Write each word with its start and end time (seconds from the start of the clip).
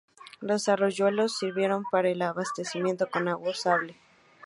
Los 0.39 0.67
arroyuelos 0.67 1.37
sirvieron 1.37 1.83
para 1.91 2.09
el 2.09 2.23
abastecimiento 2.23 3.05
con 3.11 3.27
agua 3.27 3.51
usable. 3.51 3.95